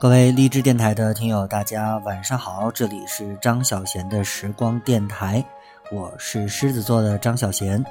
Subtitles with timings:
[0.00, 5.44] 各位励志电台的听友，大家晚上好，这里是张小贤的时光电台，
[5.90, 7.84] 我是狮子座的张小贤，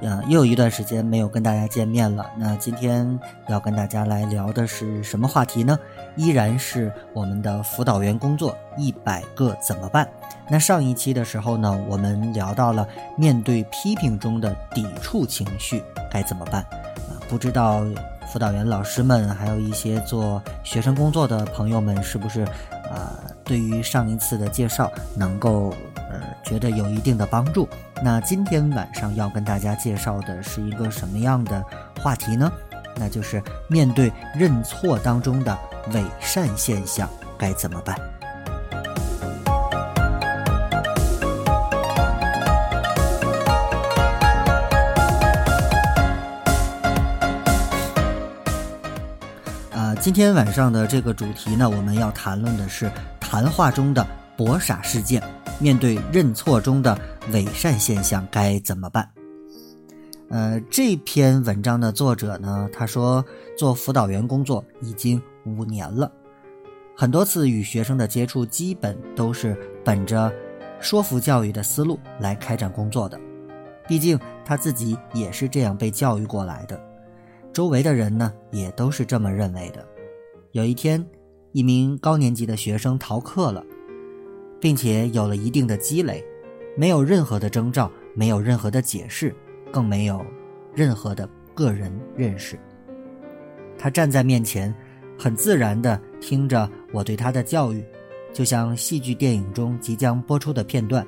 [0.00, 2.30] 呃，又有一段时间没有跟大家见面了。
[2.34, 5.78] 那今天要跟大家来聊的是什么话题呢？
[6.16, 10.08] 依然是我们的辅导员工作一百个怎么办？
[10.48, 12.88] 那上一期的时候呢，我们聊到了
[13.18, 17.20] 面对批评中的抵触情绪该怎么办啊？
[17.28, 17.84] 不知道。
[18.32, 22.46] 辅导员老师们，还有一些做学生工作的朋友们，是不是，
[22.88, 23.10] 呃，
[23.44, 27.68] 对于上一次的介绍能够，呃，觉得有一定的帮助？
[28.02, 31.64] 那今天晚上要跟大家介绍的是一个什么样的
[32.00, 32.50] 话题呢？
[32.94, 35.58] 那就是面对认错当中的
[35.92, 37.98] 伪善现象该怎么办？
[50.00, 55.22] 今天晚上的这个主题呢，我们要谈论的是谈话中的博傻事件。
[55.58, 56.98] 面对认错中的
[57.32, 59.06] 伪善现象，该怎么办？
[60.30, 63.22] 呃，这篇文章的作者呢，他说
[63.58, 66.10] 做辅导员工作已经五年了，
[66.96, 70.32] 很多次与学生的接触，基本都是本着
[70.80, 73.20] 说服教育的思路来开展工作的。
[73.86, 76.80] 毕竟他自己也是这样被教育过来的。
[77.52, 79.86] 周围的人呢，也都是这么认为的。
[80.52, 81.04] 有一天，
[81.52, 83.64] 一名高年级的学生逃课了，
[84.60, 86.24] 并且有了一定的积累，
[86.76, 89.34] 没有任何的征兆，没有任何的解释，
[89.72, 90.24] 更没有
[90.74, 92.58] 任何的个人认识。
[93.76, 94.72] 他站在面前，
[95.18, 97.84] 很自然地听着我对他的教育，
[98.32, 101.04] 就像戏剧电影中即将播出的片段：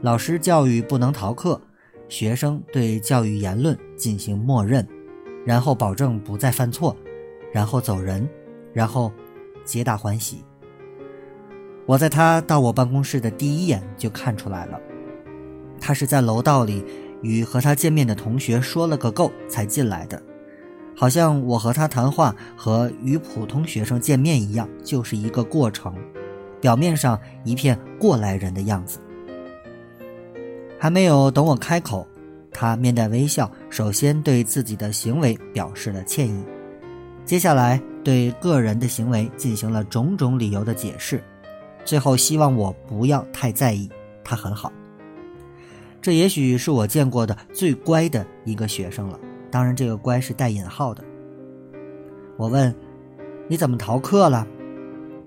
[0.00, 1.60] 老师教育不能逃课，
[2.08, 4.86] 学生对教育言论进行默认。
[5.44, 6.96] 然后保证不再犯错，
[7.52, 8.28] 然后走人，
[8.72, 9.12] 然后
[9.64, 10.44] 皆大欢喜。
[11.86, 14.78] 我在他到我办公室的第一眼就看出来了，
[15.80, 16.84] 他是在楼道里
[17.22, 20.22] 与和他见面的同学说了个够才进来的，
[20.94, 25.94] 好像我和他谈话和与普通学生见面一样，就是一个过程，
[26.60, 28.98] 表面上一片过来人的样子。
[30.78, 32.06] 还没有等我开口。
[32.50, 36.44] 他面带微笑，首先对自己的行为表示了歉意，
[37.24, 41.22] 接下来对个人的行为进行了种种理由的解释，
[41.84, 43.88] 最后希望我不要太在意。
[44.24, 44.72] 他很好，
[46.02, 49.18] 这也许是我见过的最乖的一个学生了。
[49.50, 51.02] 当然，这个“乖”是带引号的。
[52.36, 52.74] 我问
[53.48, 54.46] ：“你怎么逃课了？”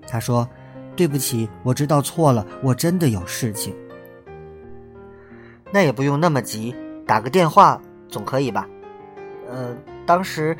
[0.06, 0.48] 他说
[0.94, 3.74] ：“对不起，我知道错了，我真的有事情。”
[5.72, 6.74] 那也不用那么急。
[7.04, 7.82] 打个电话
[8.12, 8.68] 总可以吧？
[9.48, 10.56] 呃，当时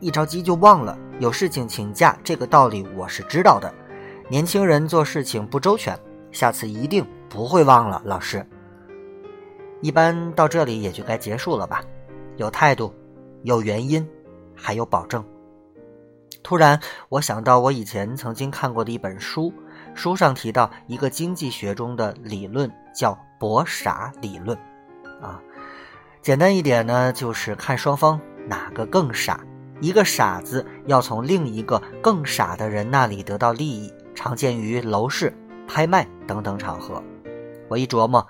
[0.00, 3.72] 一着急就忘了，有事情请假，这个道理我是知道的。
[4.28, 5.96] 年轻人做事情不周全，
[6.32, 8.02] 下次一定不会忘了。
[8.04, 8.44] 老师，
[9.80, 11.82] 一般到这里也就该结束了吧？
[12.36, 12.92] 有态度，
[13.42, 14.06] 有原因，
[14.54, 15.24] 还有保证。
[16.42, 16.78] 突然，
[17.08, 19.52] 我想到我以前曾经看过的一本书，
[19.94, 24.56] 书上提到一个经济学中的理论，叫“博傻理论”，
[25.20, 25.40] 啊。
[26.20, 29.40] 简单一点呢，就是看双方哪个更傻。
[29.80, 35.32] 一个傻子要从另一个更傻的人那里得到利益，常见于楼市、
[35.68, 37.00] 拍卖等等场合。
[37.68, 38.26] 我一琢磨，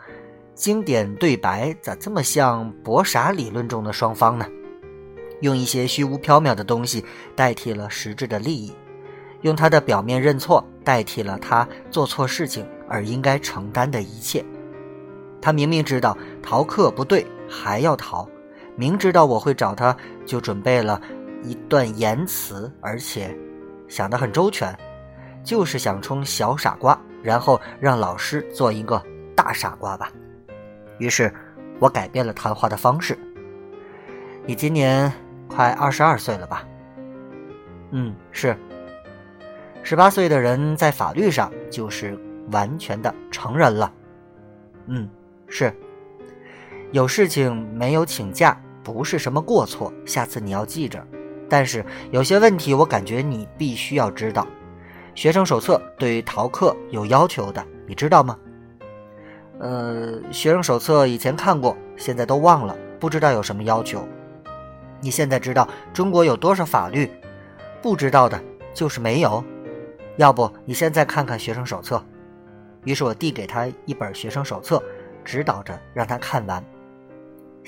[0.54, 4.47] 经典对白咋这么像博傻理论中的双方呢？
[5.41, 7.03] 用一些虚无缥缈的东西
[7.34, 8.72] 代替了实质的利益，
[9.41, 14.44] 用他的表面认错代替了他做错事情而应该承担的一切。
[15.41, 17.27] 他明明知道逃课不对。
[17.48, 18.28] 还要逃，
[18.76, 21.00] 明知道我会找他，就准备了
[21.42, 23.36] 一段言辞，而且
[23.88, 24.76] 想得很周全，
[25.42, 29.03] 就是想充小傻瓜，然后让老师做一个
[29.34, 30.12] 大傻瓜吧。
[30.98, 31.33] 于是，
[31.78, 33.18] 我改变了谈话的方式。
[34.44, 35.12] 你今年
[35.48, 36.66] 快二十二岁了吧？
[37.91, 38.56] 嗯，是。
[39.83, 42.18] 十八岁的人在法律上就是
[42.51, 43.91] 完全的成人了。
[44.86, 45.09] 嗯，
[45.47, 45.72] 是。
[46.91, 51.05] 有事情没有请假，不是什么过错，下次你要记着。
[51.49, 54.47] 但是有些问题，我感觉你必须要知道。
[55.15, 58.39] 学生手册对于逃课有要求的，你知道吗？
[59.59, 64.07] 呃，学生手册以前看过，现在都忘了，不知道有什么要求。
[65.01, 67.11] 你现在知道中国有多少法律？
[67.83, 68.41] 不知道的
[68.73, 69.43] 就是没有。
[70.17, 72.03] 要不你现在看看学生手册。
[72.85, 74.83] 于是我递给他一本学生手册，
[75.25, 76.65] 指导着让他看完。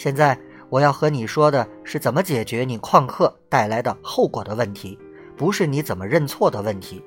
[0.00, 0.35] 现在
[0.70, 4.99] 我要和你说的是怎么解决你旷课带来的后果的问题，
[5.37, 7.05] 不是你怎么认错的问题。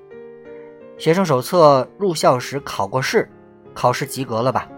[1.00, 3.28] 学生手册入校时考过试，
[3.74, 4.70] 考试及格了吧？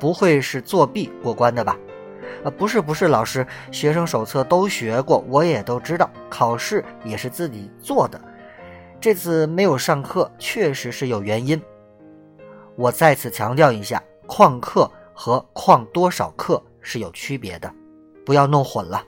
[0.00, 1.78] 不会是作弊过关的吧？
[2.42, 8.20] 呃，不是，不是，老师，学生手册都学过，我也都知道，考试也是自己做的。
[9.00, 11.62] 这次没有上课，确实是有原因。
[12.74, 17.72] 我再次强调一下，旷课和旷多少课是有区别的，
[18.24, 19.04] 不要弄混了。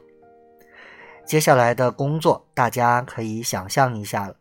[1.25, 4.37] 接下来的工作，大家可以想象一下了。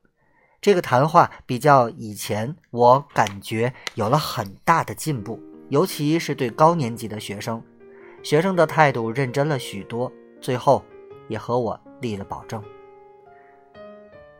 [0.59, 5.39] 这个谈话比较以前，我感觉有了很大的进步，
[5.69, 7.61] 尤其是对高年级的学生，
[8.21, 10.11] 学生的态度认真了许多。
[10.39, 10.83] 最后，
[11.27, 12.63] 也和我立了保证。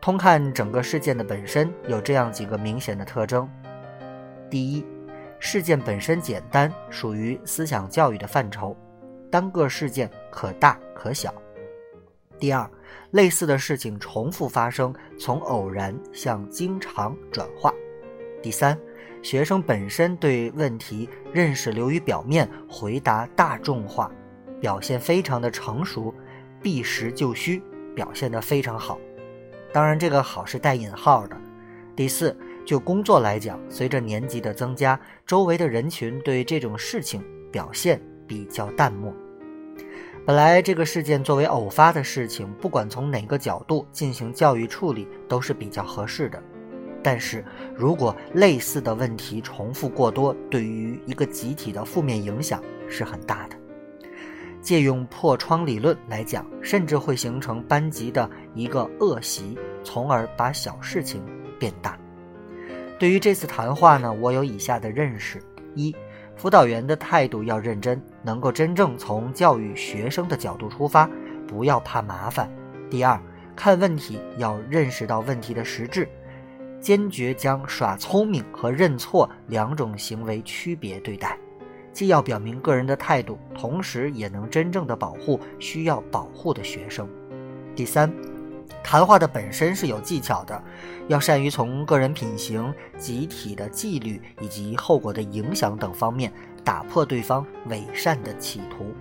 [0.00, 3.48] 通看整个事件的本身，有这样几个明显的特征：
[4.50, 4.84] 第一，
[5.38, 8.76] 事件本身简单，属于思想教育的范畴，
[9.32, 11.34] 单个事件可大可小。
[12.38, 12.70] 第二，
[13.12, 17.72] 类似的事情重复发生，从偶然向经常转化。
[18.42, 18.78] 第三，
[19.22, 24.12] 学生本身对问题认识流于表面，回答大众化，
[24.60, 26.14] 表现非常的成熟，
[26.60, 27.62] 避实就虚，
[27.94, 28.98] 表现得非常好。
[29.72, 31.34] 当然，这个好是带引号的。
[31.96, 32.36] 第四，
[32.66, 39.14] 就工作来讲，随着年级的增加，周围的人群对这种事情表现比较淡漠。
[40.24, 46.40] 本来这个事件作为偶发的事情，不管从哪个角度进行教育处理都是比较合适的。
[47.02, 53.56] 但是如果类似的问题重复过多，对于一个集体的负面影响是很大的。
[54.60, 61.20] 借用破窗理论来讲，甚至会形成班级的一个恶习，从而把小事情
[61.58, 61.98] 变大。
[62.96, 65.42] 对于这次谈话呢，我有以下的认识：
[65.74, 65.92] 一。
[66.36, 71.08] 辅导员的态度要认真，能够真正从教育学生的角度出发，
[71.46, 72.50] 不要怕麻烦。
[72.90, 73.20] 第二，
[73.54, 76.08] 看问题要认识到问题的实质，
[76.80, 81.38] 坚决将耍聪明和认错两种行为区别对待，
[81.92, 87.08] 既要表明个人的态度，同时也能真正的保护需要保护的学生。
[87.76, 88.12] 第三。
[88.82, 90.62] 谈话的本身是有技巧的，
[91.08, 96.32] 要善于从个人品行、集体的纪律以及后果的影响等方面
[96.64, 98.92] 打破对方伪善的企图。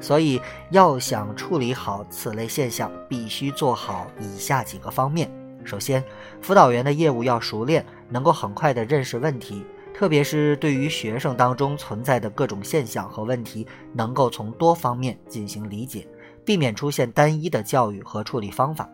[0.00, 5.30] 所以，要想处理好此类现象，必须做好以下几个方面：
[5.64, 6.04] 首先，
[6.42, 9.64] 辅导员的业务要熟练，能够很快地认识问题，
[9.94, 16.06] 特别是对于学生当中存在的各种现象和问题，能够从多方面进行理解。
[16.44, 18.88] 避免出现单一的教育和处理方法，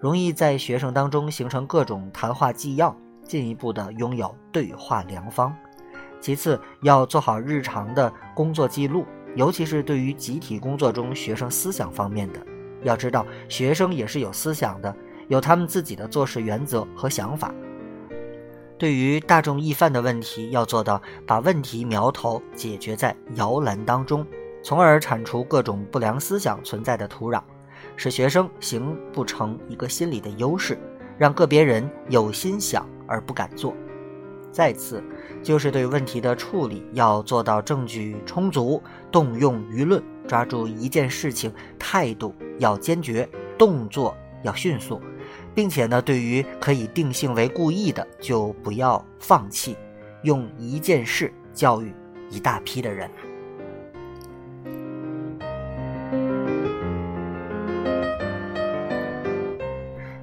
[0.00, 5.54] 容易在学生当中形成各种谈话纪要，进一步的拥有对话良方。
[6.20, 9.04] 其次，要做好日常的工作记录，
[9.36, 12.40] 尤其是对于集体工作中学生思想方面的。
[12.82, 14.94] 要知道，学生也是有思想的，
[15.28, 17.54] 有他们自己的做事原则和想法。
[18.78, 24.26] 对于大众易犯的问题，要做到把问题苗头解决在摇篮当中。
[24.66, 27.40] 从而铲除各种不良思想存在的土壤，
[27.94, 30.76] 使学生形不成一个心理的优势，
[31.16, 33.72] 让个别人有心想而不敢做。
[34.50, 35.00] 再次，
[35.40, 38.82] 就是对问题的处理要做到证据充足，
[39.12, 45.00] 动用舆论，抓住一件事情，态度要坚决，动作要迅速，
[45.54, 49.76] 并且呢，对于可以定性为故意的，就不要放弃，
[50.24, 51.94] 用一件事教育
[52.30, 53.08] 一大批的人。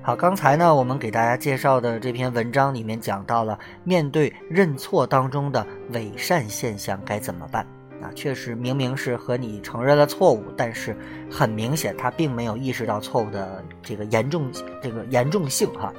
[0.05, 7.65] 好，刚才呢，我们给大家介绍的这篇文章里面讲到了，面对认错当中的伪善现象该怎么办？
[8.01, 10.93] 啊，确实明明是和你承认了错误，但是
[11.31, 15.93] 很明显他并没有意识到错误的这个严重这个严重性哈。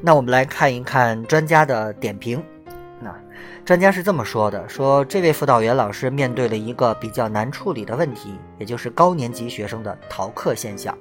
[0.00, 2.42] 那我们来看一看专家的点评。
[3.00, 3.14] 那
[3.64, 10.98] 专家是这么说的：说这位辅导员老师面对了一个比较难处理的问题，也就是高年级学生的逃课现象。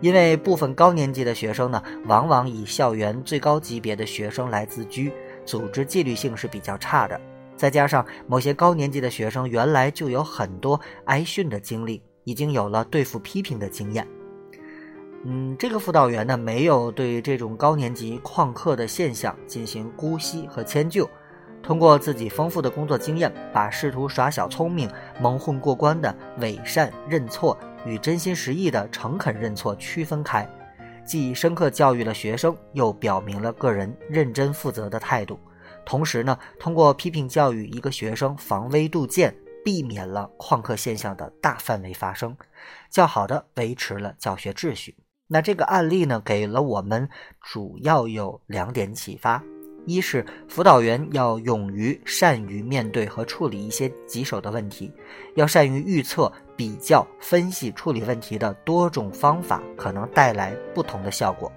[0.00, 5.12] 因为部分高年级的学生呢，往往以校园最高级别的学生来自居，
[5.44, 7.20] 组织纪律性是比较差的。
[7.56, 14.06] 再加上某些高年级的学生原来就有很多挨训的经历，已经有了对付批评的经验。
[15.26, 21.06] 嗯，这个辅导员呢，没有对这种高年级旷课的现象进行姑息和迁就，
[21.62, 24.90] 通过自己丰富的工作经验，把试图耍小聪明、
[25.20, 27.54] 蒙混过关的伪善认错。
[27.86, 30.48] 与真心实意的诚恳认错区分开，
[31.04, 35.38] 既深刻教育了学生，又表明了个人认真负责的态度。
[35.84, 39.34] 同时呢，通过批评教育一个学生，防微杜渐，
[39.64, 42.36] 避免了旷课现象的大范围发生，
[42.90, 44.94] 较好的维持了教学秩序。
[45.26, 47.08] 那这个案例呢，给了我们
[47.40, 49.42] 主要有两点启发：
[49.86, 54.92] 一是辅导员要勇于、善于面对和处理一些棘手的问题，
[55.34, 56.30] 要善于预测、
[56.60, 61.50] 比较、分析、处理问题的多种方法可能带来不同的效果。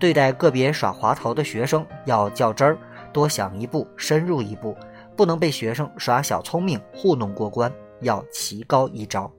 [0.00, 2.76] 对待个别耍滑头的学生，要较真儿，
[3.12, 4.76] 多想一步，深入一步，
[5.14, 9.30] 不能被学生耍小聪明糊弄过关，要棋高一招，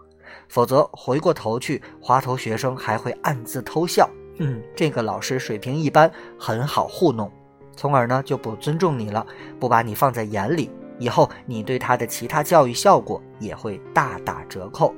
[0.48, 4.10] 否则回过头去，滑头学生还会暗自偷笑。
[4.38, 7.30] 嗯，这个老师水平一般，很好糊弄。
[7.76, 9.28] 从而呢就不尊重你了，
[9.60, 10.72] 不把你放在眼里，
[11.04, 14.96] 以后你对他的其他教育效果也会大打折扣。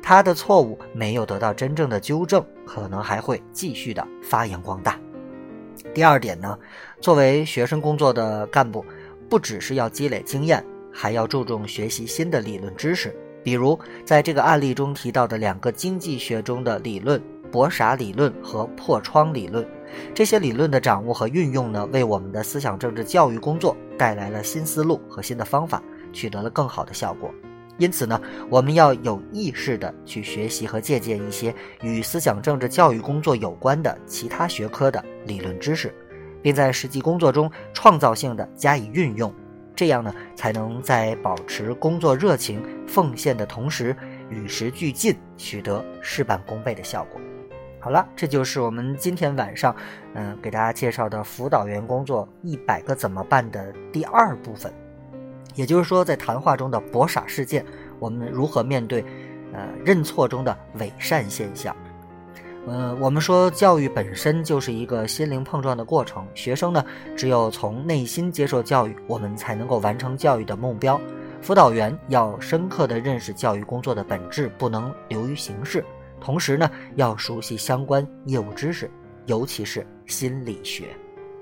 [0.00, 4.96] 他的错误没有得到真正的纠正，可能还会继续的发扬光大。
[5.92, 6.56] 第二点呢，
[7.00, 8.84] 作为学生工作的干部，
[9.28, 13.12] 不只是要积累经验，还要注重学习新的理论知识，
[13.42, 19.66] 比如在这个案例中提到的两个经济学中的理论——博傻理论和破窗理论。
[20.14, 27.30] 这些理论的掌握和运用呢，为我们的思想政治教育工作带来了新思路和新的方法，取得了更好的效果。
[27.78, 35.94] 因此呢，我们要有意识地去学习和借鉴一些与思想政治教育工作有关的其他学科的理论知识，
[36.42, 39.32] 并在实际工作中创造性地加以运用。
[39.76, 43.96] 这样呢，才能在保持工作热情、奉献的同时，
[44.28, 47.20] 与时俱进，取得事半功倍的效果。
[47.88, 49.74] 好了，这就是我们今天晚上，
[50.12, 54.70] 嗯，给大家介绍的辅导员工作一百个怎么办的第二部分。
[55.54, 57.64] 也就是说，在谈话中的博傻事件，
[57.98, 59.02] 我们如何面对，
[59.54, 61.74] 呃，认错中的伪善现象？
[62.66, 66.84] 呃，我们说教育本身就是一个心灵碰撞的过程，学生呢，
[67.16, 71.00] 只有从内心接受教育，我们才能够完成教育的目标。
[71.40, 75.82] 辅导员要深刻的认识教育工作的本质，不能流于形式。
[76.20, 78.90] 同时呢，要熟悉相关业务知识，
[79.26, 80.86] 尤其是心理学。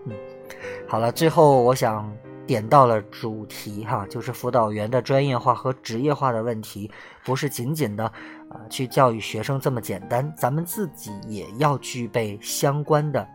[0.04, 0.12] 嗯，
[0.87, 2.12] 好了，最后我想
[2.47, 6.90] 点到了主题哈，就是辅导员的专业化和职业化的问题，
[7.25, 8.04] 不是仅仅的
[8.49, 13.26] 啊去教育学生这么简单，咱们自己也要具备相关的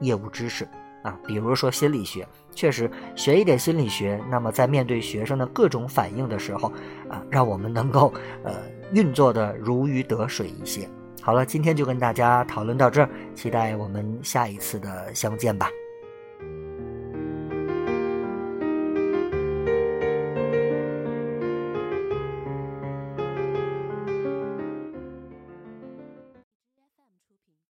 [0.00, 0.66] 业务知识
[1.04, 6.72] 啊，比如说心理学，确实学一点心理学，那么在面对学生的各种反应的时候
[7.08, 8.54] 啊，让我们能够呃。
[8.92, 10.88] 运作的如鱼得水一些。
[11.22, 15.68] 好了，今天就跟大家讨论到这儿，期待我们下一次的相见吧。